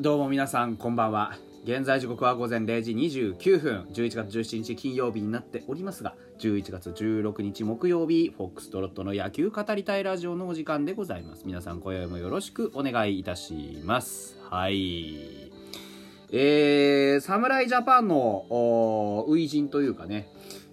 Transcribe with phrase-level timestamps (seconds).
[0.00, 1.36] どうも皆さんこんばんは。
[1.62, 3.86] 現在時刻は午前0時29分。
[3.92, 11.42] 11月17日金曜日になっておりますが11月16日木曜日フォックストロットの野球語りたいラジオのお時間でございます。
[11.44, 14.38] 皆さん今宵もよろしくお願いいたします。
[14.48, 15.52] はい。
[16.32, 20.30] えー、侍ジャパンの初陣というかね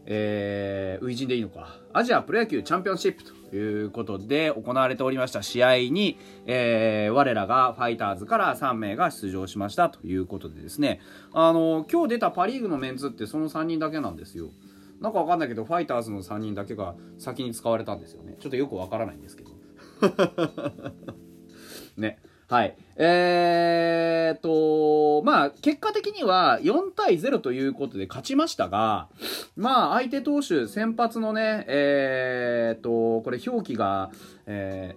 [0.09, 11.01] えー、初陣でいいのかアジアプロ野球チャンピオンシップということで行われておりました試合に、えー、我らがファイターズから3名が出場しましたということでですね、
[11.33, 14.51] あの、今日出たパリーグのメンツってその3人だけなんですよ。
[15.01, 18.35] なんかわかんないけど、ファイターズの3人だけが先に使われたんですよね。
[18.39, 19.51] ちょっとよくわからないんですけど。
[21.97, 22.19] ね。
[22.49, 22.77] はい。
[22.95, 29.09] えー、と、まあ、結果的には4対0ということで勝ちましたが、
[29.57, 34.11] まあ、相手投手、先発のね、えー、と、これ表記が、
[34.45, 34.95] え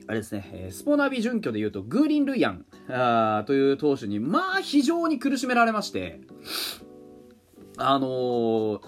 [0.00, 6.20] ー、あれですね、スポナビ準拠で言うと、グーリン・ルイアンあという投手に、まあ、非常に苦しめられまして、
[7.76, 8.80] あのー、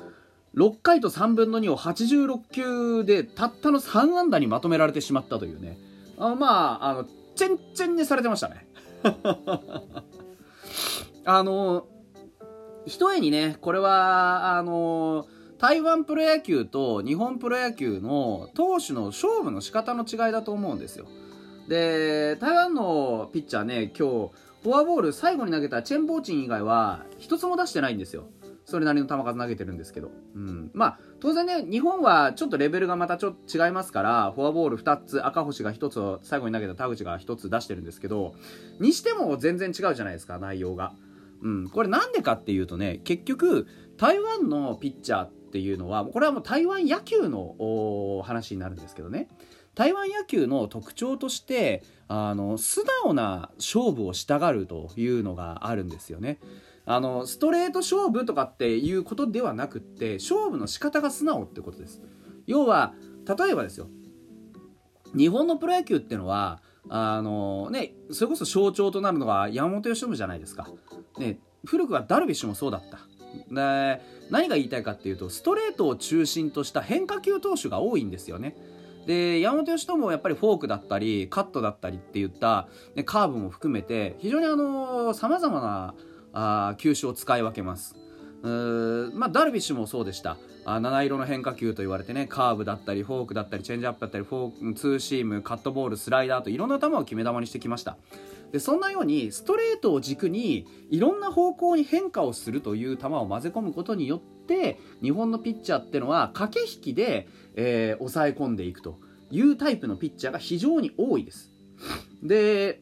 [0.57, 5.79] 6回と3分の2を86球でたったの3安打にまとめられてしまったというね。
[6.19, 8.67] あまあ、あの、ちんちんにされてましたね。
[11.27, 11.87] あの、
[12.87, 15.27] ひとえにね、これは、あの、
[15.59, 21.07] 台湾プロ野球と日本プロ野球の投手の勝負の仕方の違いだと思うんですよ。
[21.69, 24.31] で、台湾のピッチャーね、今日、
[24.63, 28.25] フォアボール最後に投げたチェンボーチン以外は一つも出してないんですよ。
[28.65, 30.11] それなりの球数投げてるんですけど。
[30.35, 30.71] うん。
[30.73, 38.35] まあ、当然ね、日本はちょっとレベルがまたちょっと違いますから、フォアボール2つ、赤星が1つを最後に投げた田口が1つ出してるんですけど、
[38.81, 40.95] にしても全然違うじゃないですか、内容が。
[41.43, 41.69] うん。
[41.69, 43.67] これなんでかっていうとね、結局、
[43.97, 49.29] 台湾のピッチャーっていうのは、これはもう台湾野球の話になるんですけどね。
[49.75, 56.39] 台湾野球の特徴としてあの素直な勝負をしたがるというのがあるんですよね。
[56.87, 62.03] あのストレート勝負とかっていうことではなくって勝負の仕方が素直ってことです。
[62.47, 62.95] 要は
[63.27, 63.89] 例えばですよ。
[65.17, 70.69] 日本のプロ野球っていうのはあのねそれこそ象徴となるのが山本由伸じゃないですか、
[71.19, 72.99] ね、古くはダルビッシュもそうだった。
[73.51, 78.57] で何が言いたいかっていうとストレートを中心とした変化球投手が多いんですよね。
[79.07, 85.95] で山本由伸もやっぱりフォークだったりカットだったりっていった、ね、カーブも含めて非常にあの様々な
[86.35, 87.97] あ球種を使い分けます。
[89.15, 90.37] まあ、ダルビッシュもそうでした。
[90.67, 97.97] あ七色の変化球と言われてねカーブだったりフォークだったりチェンジアップだったりフォークツーシームカットボールスライダーといろんな球を決め球にしてきました。
[98.53, 111.51] でそんなようにストレートを軸にいろんな方向に変化をするという球を混ぜ込むことによって日本のピッチャーってのは駆け引きで、えー、抑え込んでいくというタイプのピッチャーが非常に多いです。
[112.23, 112.81] で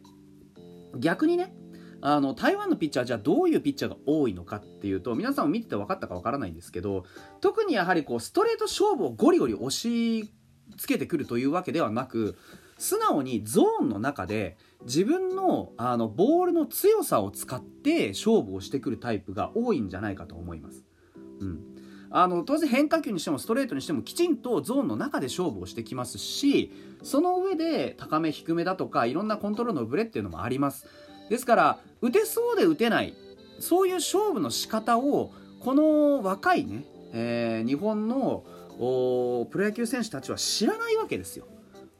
[0.98, 1.54] 逆にね
[2.04, 7.04] あの台湾のピッチャーじゃあどういうピッチャーが多いのかっていうと皆さんも見てて分かったか分からないんですけど
[7.40, 10.32] 特にやはりこうストレート勝負をゴリゴリ押し
[10.76, 12.36] 付けてくるというわけではなく
[12.76, 20.84] 素直にゾーンの中で自分のあのボールの強さを使って勝負をしてくるタイプが多いんじゃないかと思います。
[21.40, 21.60] うん
[22.14, 26.70] あの当然変化球にしてもストレートにしてもきちんとゾーンの中で勝負をしてきますし
[27.02, 30.86] その上で高め低めだとかいろんなコントロールのブレっていうのもあります
[31.28, 33.14] ですから打てそうで打てない
[33.60, 38.44] そういう勝負の仕方をこの若いね、えー、日本の
[38.78, 41.46] プロ野球選手たちは知らないわけですよ。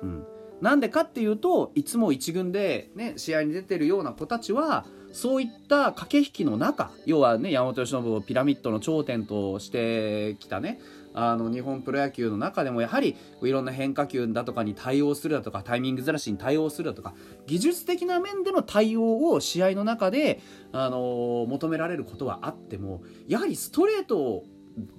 [0.00, 0.26] うん、
[0.60, 10.80] なんでかっていうといつも一軍で、ね、試合に出てるような子たちはそういった駆け引きの中要はね山本由伸をピラミッドの頂点としてきたね
[11.14, 17.14] あの日本プロ野球の中でもやはりいろんな変化球だとかに対応するだとかタイミングずらしに対応するだとか
[17.46, 20.40] 技術的な面での対応を試合の中で、
[20.72, 24.44] あの求められることはあってもやはりストレート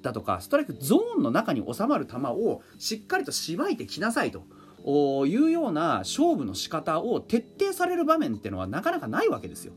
[0.01, 4.45] だとかストライクゾーンの中に収まる球をしっかりとしばいてきなさいと。
[4.86, 9.71] いうような勝負の仕方を徹底される場面っていうのはなかなかないわけですよ。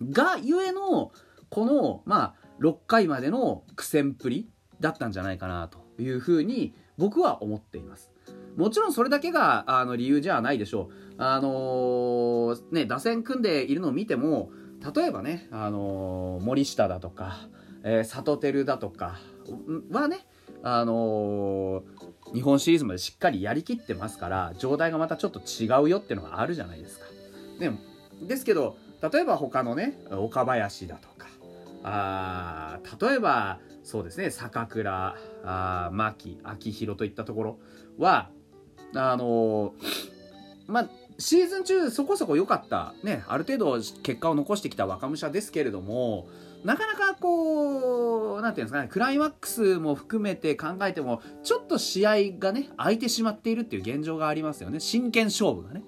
[0.00, 1.10] がゆえの
[1.48, 4.48] このまあ6回までの苦戦っぷり
[4.80, 8.10] だったんじゃないかなというふうに僕は思っています。
[8.56, 11.14] もちろんそれだけがあの理由じゃないでしょう。
[11.18, 14.50] あのー、ね、打線組んでいるのを見ても、
[14.94, 17.48] 例えばね、あのー、森下だとか、
[17.82, 19.18] えー、里照だとか
[19.90, 20.26] はね、
[20.62, 27.06] あのー、日本シリーズまでしっかりやりきってますから、状態がまたちょっと違うよっていうのがあるじゃないですか。
[27.58, 27.78] でも、
[28.22, 28.76] ですけど、
[29.12, 31.28] 例えば他のね、岡林だとか、
[31.84, 37.58] あ例えば、そうですね坂倉あ牧秋広といったところ
[37.96, 38.28] は
[38.94, 39.72] あの
[40.66, 40.88] まあ、
[41.18, 46.28] シーズン中そこそこ良かった、ね、ある程度結果を残してきた若武者ですけれども、
[46.62, 54.78] なかなかこう、なんていうんですかね、クライマックスも含めて考えても、ちょっと試合がね、空いてしまっているっていう現状がありますよね。
[54.78, 55.82] 真剣勝負がね。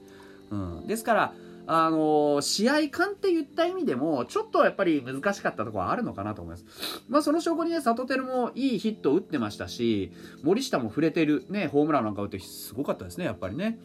[0.51, 0.87] うん。
[0.87, 1.35] ですから、
[1.73, 6.65] あの、試合感って言った意味でも、ちょっとやっぱり難しかったところはあるのかなと思います。
[7.09, 10.11] まあ、その証拠にね、サトテルもいいヒットを打ってましたし、
[10.43, 13.79] 森下も触れてる、ね、ホームランなんか打ってすごかったですね、やっぱりね。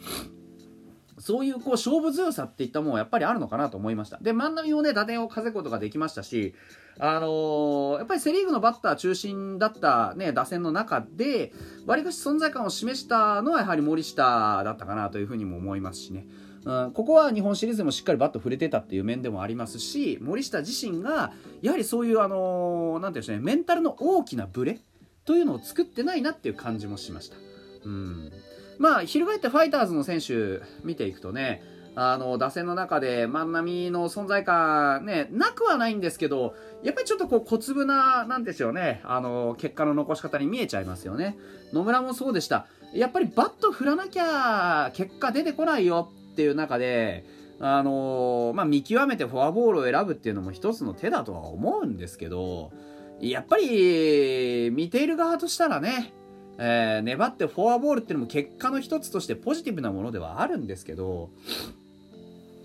[1.20, 4.18] そういうこう勝負強さっていったもんやっぱりあるのかなと思いました。
[4.18, 6.56] で、万波もね、打点を稼ぐことができましたし、
[6.98, 11.54] あのー、やっぱりセリーグのバッター中心だったね、打線の中で、
[11.86, 16.26] 割かし存在感を示したのはやはり森下だったかなというふうにも思いますしね。
[16.66, 21.32] うん、ここは日本シリーズでもしっかりバット触れてたっていう面でもありますし、森下自身が、
[21.62, 24.80] やはりそういう、あのー、ていうんでしょうね、メンタルの大きなブレ
[25.26, 27.38] というのを作ってないなっていう感じもしました。
[27.86, 28.32] うん。
[28.80, 31.62] まあ、翻ってファイターズの選手見ていくとね、
[31.96, 41.38] あの、打線の中で万波の存在感ね、なくはないんですけど、やっぱりちょっとこう小粒な、なんですよね、あの、結果の残し方に見えちゃいますよね。
[41.72, 42.68] 野村もそうでした。
[42.94, 47.24] やっぱりバット振らなきゃ結果出てこないよっていう中で、
[47.62, 52.74] あのまあ、見極めてフォアボールを選ぶっていうのも一つの手だとは思うんですけど、
[53.22, 56.14] やっぱり、見ている側としたらね、
[56.58, 61.30] えー、粘ってフォアボールっていうのも結果の一つとしてポジティブなものではあるんですけど、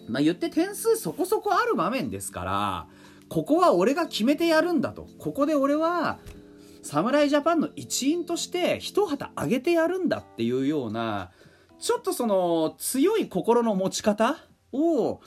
[0.09, 2.87] まあ、言って点数そこそこある場面ですから、
[3.29, 5.07] ここは俺が決めてやるんだと。
[5.19, 6.19] ここで俺は、
[6.83, 11.31] 侍ジャパンの一員として一旗あげてやるんだっていうような、
[11.81, 14.37] ちょっとその強い心の持ち方
[14.73, 15.21] を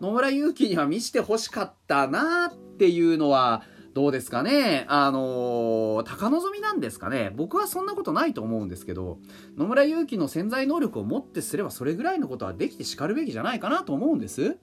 [0.00, 3.62] 野村祐希には見せてほしかったなっていうのは
[3.92, 9.18] どうですかねあのー、高望みなんですかね僕はそんなことないと思うんですけど、
[9.58, 14.56] 野村祐希の潜在能力をもってすればそれぐらいのことはできてしかるべきじゃないかなと思うんです。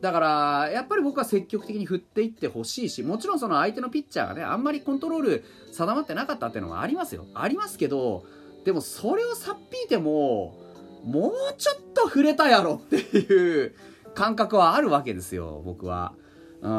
[0.00, 7.24] だから、やっぱり僕は積極的に振っていってほしいし、もちろんその相手のピッチャーがね、あんまりコントロール定まってなかったっていうのはありますよ。
[7.34, 8.24] ありますけど、
[8.64, 10.65] でもそれをさっぴいても、
[11.06, 13.74] もうちょっと触れたやろっていう
[14.14, 16.12] 感覚はあるわけですよ、僕は。
[16.60, 16.72] うー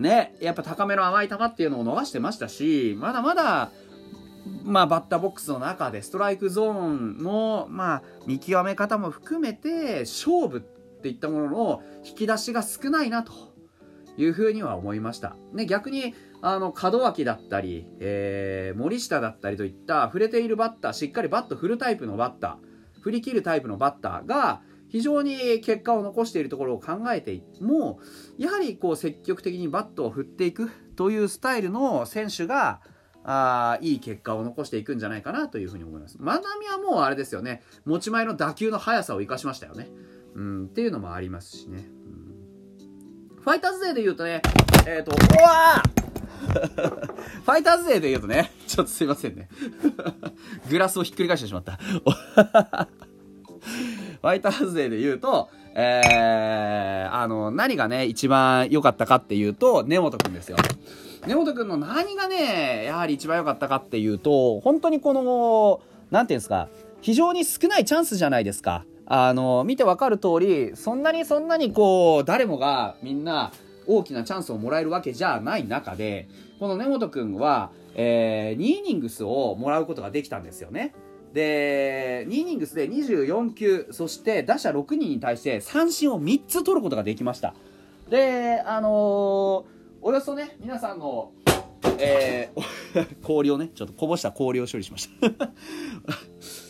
[0.00, 3.70] ね、やっぱ高めの甘い球っていうのを逃してましたし、まだまだ、
[4.64, 13.32] まあ、バッターボックスの中でストライクゾーンの、まあ、見極め方も含めて勝負っていったものの引き出しが少ないなと
[14.16, 15.36] いうふうには思いました。
[15.52, 27.98] ね、逆にあの門脇だったり、えー、森下だったりといった触れているバッターしっかりバット振るタイプのバッター振り切るタイプのバッターが非常に結果を残しているところを考えても
[28.38, 32.80] やはりこう積極的にバットを振っていくというスタイルの選手が
[33.24, 36.18] あいい結果を残していくんじゃないかなというふうに思います。
[36.20, 39.88] 万波はもうあれですよね持ち前の打球の速さを生かしましたよね。
[40.34, 41.88] うん、っていうのもありますしね。
[43.44, 44.40] ファイターズ勢で言うとね、
[44.86, 45.82] えっ、ー、と、うわ
[47.44, 49.48] ファイターズ勢で言うとね、ちょっとすいませんね。
[50.70, 51.72] グラスをひっくり返してしまった。
[51.84, 60.56] ファイターズデーで言うと、えー、あの、何がね、一番良かったかっていうと、根本くんですよ。
[61.26, 66.70] 根本くんの何がね、やはり一番良かったかっていうと、本当にこの、なんていうんですか、
[67.02, 68.86] 非常に少ないチャンスじゃないですか。
[69.06, 73.52] あの、見てわかる通り、そんなにそんなにこう、誰もがみんな
[73.86, 80.94] 大きなチャンスをもらえるわけじゃない中で、この根本くんは、えー、2イニングスをもらうことができたんですよね。
[81.32, 87.54] で、2イニングスで24球、そして打者6人に対して三振を3つ取ることができました。
[88.08, 89.64] で、あのー、
[90.00, 91.32] およそね、皆さんの、
[91.98, 95.50] えー、 氷をね、ちょっとこぼした氷を処理しました。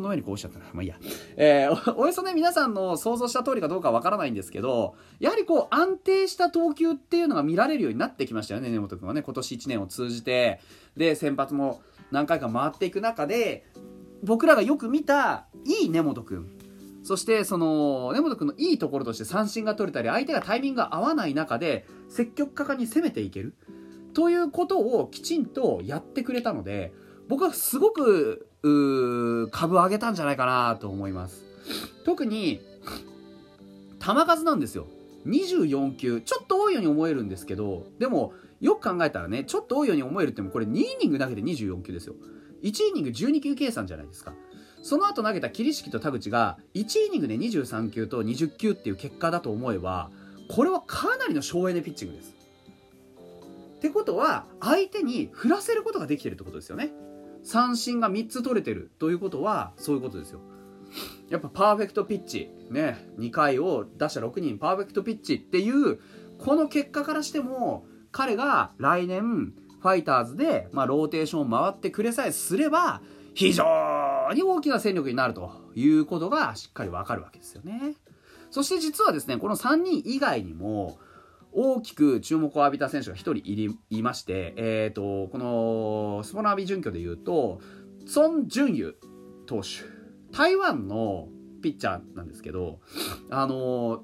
[0.00, 0.66] の上にこぼしちゃったな。
[0.72, 0.96] まあいいや。
[1.36, 9.22] えー、 およそね、皆さんの想像した通りかどうかわからないんですけど、やはりこう、安定した投球っていうのが見られるようになってきましたよね、根本君はね。
[9.22, 10.60] 今年1年を通じて。
[10.96, 13.66] で、先発も何回か回っていく中で、
[14.24, 16.46] 僕らがよく見たいい根本君
[17.02, 23.54] そしてその根本君のいいところとして三振が取れたり相手がタイミングが合わない中で積極果敢に攻めていける
[24.14, 26.94] ということをきちんとやってくれたので
[27.28, 28.48] 僕はすごく
[29.52, 31.44] 株上げたんじゃないかなと思います
[32.04, 32.60] 特に
[34.00, 34.86] 球数なんですよ
[35.26, 42.14] 24球ちょっと多いように思えるんですけどでもよく考えたらねちょっと多いように思えるってもこれ2イニングだけで24球ですよ
[42.64, 44.34] 1イニング12球計算じゃないですか。
[44.82, 50.10] その後投げた桐敷と田口が1イニングで23球と20球っていう結果だと思えば、
[50.48, 52.34] これはかなりの省エネピッチングです。
[53.76, 56.90] ってことは、相手に振らせることができてるってことですよね。
[57.44, 60.40] 三振が3つ取れてるということは、そういうことですよ。
[61.28, 66.00] やっぱパーフェクトピッチ、ね、2回を出した6人パーフェクトピッチっていう、
[66.38, 73.02] この結果からしても、彼が来年、ファイターズで、まあ、ローテーションを回ってくれさえすれば、
[73.34, 73.64] 非常
[74.32, 77.94] に大きな戦力になるということがしっかりわかるわけですよね。
[78.50, 80.98] そして実はですね、この3人以外にも、
[81.54, 83.34] 大きく注目を浴びた選手が1人
[83.90, 87.60] いいまして、えーと、このスポナビ準拠でいうと、
[88.06, 88.96] ソン・ジュンユ
[89.46, 89.68] 投手、
[90.36, 91.28] 台湾の
[91.62, 92.80] ピッチャーなんですけど、
[93.30, 94.00] あのー、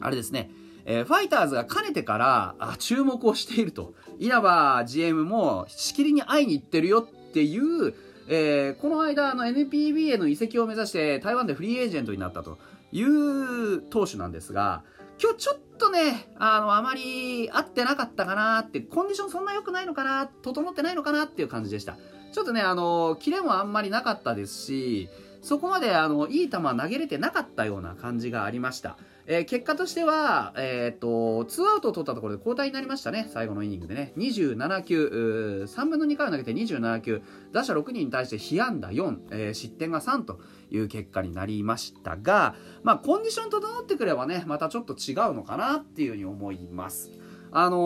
[0.00, 0.50] あれですね、
[0.84, 3.94] えー、ファイターズがかねてからあ注目をしていると。
[4.18, 7.94] 稲葉 GM もしきりに会いに行ってるよっていう、
[8.28, 12.58] えー、この間の NPB への移籍を目指して台湾でフリーエージェントになったと
[12.92, 14.84] いう投手なんですが、
[15.22, 21.96] 今日ちょっとね、あの、あまり合ってなかったかなって、コンディションそんな良くないのかな、整ってないのかなっていう感じでした。
[22.32, 25.08] ちょっとね、あの、キレもあんまりなかったですし、
[25.40, 28.98] そこまであの、いい球投げれてなかったような感じがありました。
[29.28, 33.28] えー、結果としては、えっ、と、2アウトを取ったところで交代になりましたね。
[33.32, 34.12] 最後のイニングでね。
[34.16, 47.10] 27球、3分の2回を投げて27球、打者6人に対して被安打4、えー、失点が3という結果になりましたが、まあ、コンディション整ってくればね、またちょっと違うのかなっていうふうに思います。
[47.52, 47.78] あの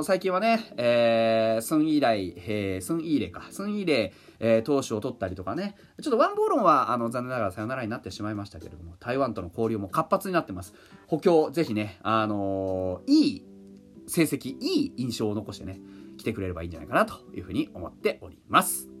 [0.00, 10.72] ー、最近はね、えー、スンイライ、えー、スンイーレか、スンイーレ、えー、投手を取ったりとかね、ちょっとワンボーロンは、あの、残念ながらさよならになってしまいましたけれども、台湾との交流も活発になってます。
[11.08, 13.44] 補強、ぜひね、あのー、いい
[14.06, 15.80] 成績、いい印象を残してね、
[16.16, 18.95] 来てくれればいいんじゃないかなというふうに思っております。